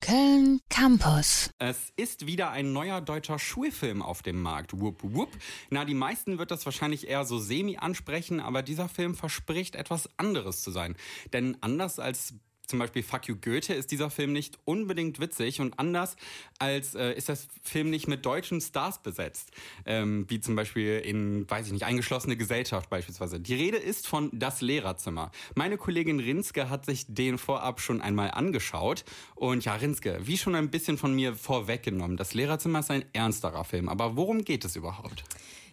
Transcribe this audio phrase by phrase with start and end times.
[0.00, 1.50] Köln Campus.
[1.58, 4.80] Es ist wieder ein neuer deutscher Schulfilm auf dem Markt.
[4.80, 5.30] Wupp, wupp.
[5.68, 10.08] Na, die meisten wird das wahrscheinlich eher so semi ansprechen, aber dieser Film verspricht etwas
[10.18, 10.96] anderes zu sein.
[11.32, 12.34] Denn anders als
[12.70, 16.16] zum Beispiel Fuck You Goethe ist dieser Film nicht unbedingt witzig und anders
[16.58, 19.50] als äh, ist das Film nicht mit deutschen Stars besetzt,
[19.84, 23.40] ähm, wie zum Beispiel in, weiß ich nicht, eingeschlossene Gesellschaft beispielsweise.
[23.40, 25.32] Die Rede ist von Das Lehrerzimmer.
[25.54, 30.54] Meine Kollegin Rinske hat sich den vorab schon einmal angeschaut und ja, Rinske, wie schon
[30.54, 34.76] ein bisschen von mir vorweggenommen, Das Lehrerzimmer ist ein ernsterer Film, aber worum geht es
[34.76, 35.24] überhaupt?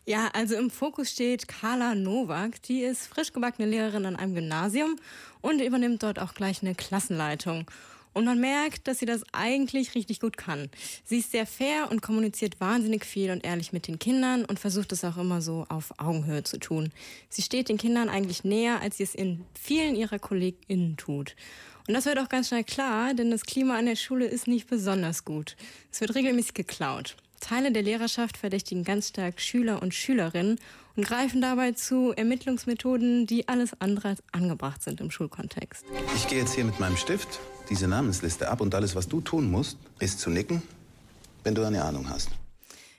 [0.09, 2.61] Ja, also im Fokus steht Carla Nowak.
[2.61, 4.95] Die ist frisch gebackene Lehrerin an einem Gymnasium
[5.41, 7.69] und übernimmt dort auch gleich eine Klassenleitung.
[8.13, 10.69] Und man merkt, dass sie das eigentlich richtig gut kann.
[11.03, 14.93] Sie ist sehr fair und kommuniziert wahnsinnig viel und ehrlich mit den Kindern und versucht
[14.93, 16.93] es auch immer so auf Augenhöhe zu tun.
[17.27, 21.35] Sie steht den Kindern eigentlich näher, als sie es in vielen ihrer KollegInnen tut.
[21.85, 24.69] Und das wird auch ganz schnell klar, denn das Klima an der Schule ist nicht
[24.69, 25.57] besonders gut.
[25.91, 27.17] Es wird regelmäßig geklaut.
[27.39, 30.59] Teile der Lehrerschaft verdächtigen ganz stark Schüler und Schülerinnen
[30.95, 35.85] und greifen dabei zu Ermittlungsmethoden, die alles andere als angebracht sind im Schulkontext.
[36.15, 39.51] Ich gehe jetzt hier mit meinem Stift diese Namensliste ab und alles, was du tun
[39.51, 40.61] musst, ist zu nicken,
[41.43, 42.29] wenn du eine Ahnung hast.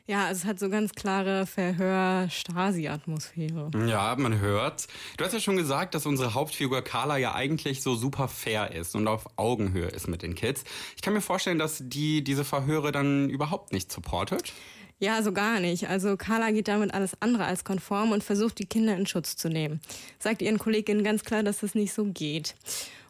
[0.08, 3.70] Ja, es hat so ganz klare Verhör-Stasi-Atmosphäre.
[3.86, 4.86] Ja, man hört.
[5.18, 8.94] Du hast ja schon gesagt, dass unsere Hauptfigur Carla ja eigentlich so super fair ist
[8.94, 10.64] und auf Augenhöhe ist mit den Kids.
[10.96, 14.54] Ich kann mir vorstellen, dass die diese Verhöre dann überhaupt nicht supportet.
[14.98, 15.90] Ja, so gar nicht.
[15.90, 19.50] Also Carla geht damit alles andere als konform und versucht, die Kinder in Schutz zu
[19.50, 19.82] nehmen.
[20.18, 22.54] Sagt ihren Kolleginnen ganz klar, dass das nicht so geht.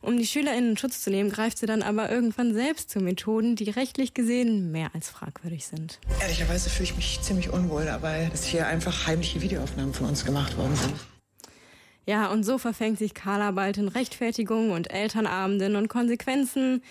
[0.01, 3.57] Um die SchülerInnen in Schutz zu nehmen, greift sie dann aber irgendwann selbst zu Methoden,
[3.57, 5.99] die rechtlich gesehen mehr als fragwürdig sind.
[6.21, 10.57] Ehrlicherweise fühle ich mich ziemlich unwohl dabei, dass hier einfach heimliche Videoaufnahmen von uns gemacht
[10.57, 10.95] worden sind.
[12.07, 16.83] Ja, und so verfängt sich Carla bald in Rechtfertigungen und Elternabenden und Konsequenzen.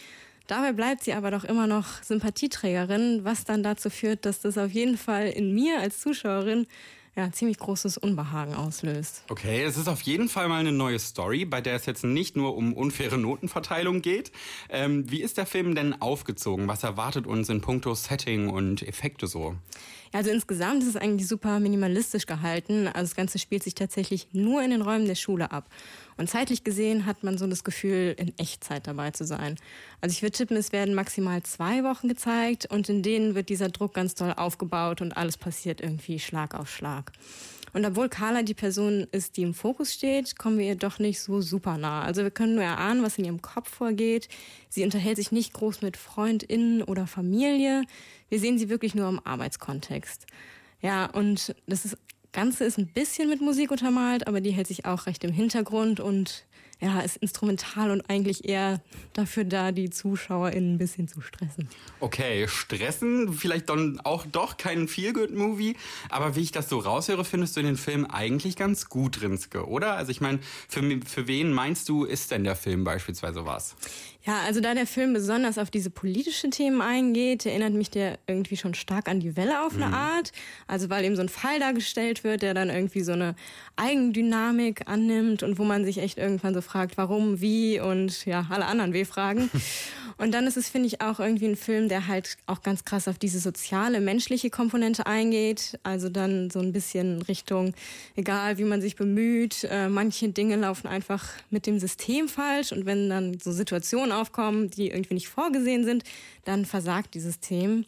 [0.45, 4.71] Dabei bleibt sie aber doch immer noch Sympathieträgerin, was dann dazu führt, dass das auf
[4.71, 6.67] jeden Fall in mir als Zuschauerin
[7.17, 9.23] ja, ziemlich großes Unbehagen auslöst.
[9.27, 12.37] Okay, es ist auf jeden Fall mal eine neue Story, bei der es jetzt nicht
[12.37, 14.31] nur um unfaire Notenverteilung geht.
[14.69, 16.67] Ähm, wie ist der Film denn aufgezogen?
[16.67, 19.55] Was erwartet uns in puncto Setting und Effekte so?
[20.13, 22.87] Also insgesamt ist es eigentlich super minimalistisch gehalten.
[22.87, 25.69] Also das Ganze spielt sich tatsächlich nur in den Räumen der Schule ab.
[26.17, 29.55] Und zeitlich gesehen hat man so das Gefühl, in Echtzeit dabei zu sein.
[30.01, 33.69] Also ich würde tippen, es werden maximal zwei Wochen gezeigt und in denen wird dieser
[33.69, 37.11] Druck ganz toll aufgebaut und alles passiert irgendwie Schlag auf Schlag.
[37.73, 41.19] Und obwohl Carla die Person ist, die im Fokus steht, kommen wir ihr doch nicht
[41.19, 42.03] so super nah.
[42.03, 44.29] Also wir können nur erahnen, was in ihrem Kopf vorgeht.
[44.69, 47.83] Sie unterhält sich nicht groß mit FreundInnen oder Familie.
[48.29, 50.25] Wir sehen sie wirklich nur im Arbeitskontext.
[50.81, 51.97] Ja, und das
[52.31, 55.99] Ganze ist ein bisschen mit Musik untermalt, aber die hält sich auch recht im Hintergrund
[55.99, 56.45] und
[56.79, 58.81] ja, ist instrumental und eigentlich eher
[59.13, 61.67] dafür da, die ZuschauerInnen ein bisschen zu stressen.
[61.99, 65.75] Okay, stressen, vielleicht dann auch doch kein Feel-Good-Movie,
[66.09, 69.95] aber wie ich das so raushöre, findest du den Film eigentlich ganz gut, Rinske, oder?
[69.95, 73.75] Also ich meine, für, für wen meinst du, ist denn der Film beispielsweise was?
[74.27, 78.57] Ja, also da der Film besonders auf diese politischen Themen eingeht, erinnert mich der irgendwie
[78.57, 79.93] schon stark an die Welle auf eine mhm.
[79.93, 80.33] Art.
[80.67, 83.35] Also weil eben so ein Fall dargestellt wird, der dann irgendwie so eine
[83.77, 88.65] Eigendynamik annimmt und wo man sich echt irgendwann so fragt, warum, wie und ja, alle
[88.65, 89.49] anderen W-Fragen.
[90.19, 93.07] Und dann ist es, finde ich, auch irgendwie ein Film, der halt auch ganz krass
[93.07, 95.77] auf diese soziale, menschliche Komponente eingeht.
[95.83, 97.75] Also dann so ein bisschen Richtung,
[98.15, 102.71] egal wie man sich bemüht, äh, manche Dinge laufen einfach mit dem System falsch.
[102.71, 106.03] Und wenn dann so Situationen aufkommen, die irgendwie nicht vorgesehen sind,
[106.45, 107.85] dann versagt dieses System.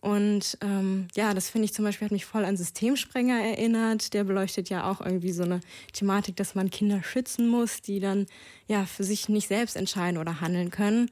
[0.00, 4.14] Und ähm, ja, das finde ich zum Beispiel hat mich voll an Systemsprenger erinnert.
[4.14, 5.60] Der beleuchtet ja auch irgendwie so eine
[5.92, 8.26] Thematik, dass man Kinder schützen muss, die dann
[8.68, 11.10] ja für sich nicht selbst entscheiden oder handeln können.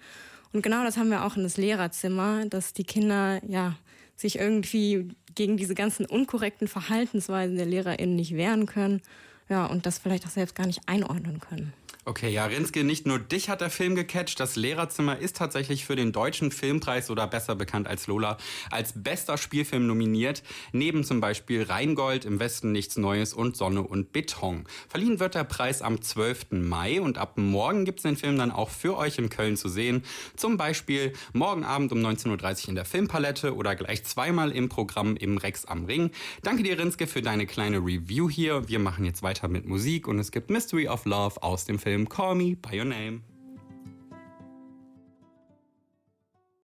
[0.52, 3.76] Und genau das haben wir auch in das Lehrerzimmer, dass die Kinder ja
[4.14, 9.02] sich irgendwie gegen diese ganzen unkorrekten Verhaltensweisen der LehrerInnen nicht wehren können.
[9.48, 11.72] Ja, und das vielleicht auch selbst gar nicht einordnen können.
[12.08, 14.38] Okay, ja, Rinske, nicht nur dich hat der Film gecatcht.
[14.38, 18.38] Das Lehrerzimmer ist tatsächlich für den Deutschen Filmpreis oder besser bekannt als Lola
[18.70, 20.44] als bester Spielfilm nominiert.
[20.70, 24.66] Neben zum Beispiel Rheingold, Im Westen nichts Neues und Sonne und Beton.
[24.88, 26.52] Verliehen wird der Preis am 12.
[26.52, 30.04] Mai und ab morgen gibt's den Film dann auch für euch in Köln zu sehen.
[30.36, 32.30] Zum Beispiel morgen Abend um 19.30
[32.62, 36.12] Uhr in der Filmpalette oder gleich zweimal im Programm im Rex am Ring.
[36.44, 38.68] Danke dir, Rinske, für deine kleine Review hier.
[38.68, 41.95] Wir machen jetzt weiter mit Musik und es gibt Mystery of Love aus dem Film
[41.96, 43.22] Film Call Me By Your Name.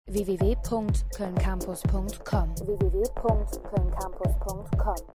[0.09, 3.05] www.kölncampus.com www